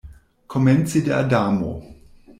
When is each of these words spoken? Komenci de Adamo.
Komenci 0.53 1.03
de 1.05 1.13
Adamo. 1.13 1.73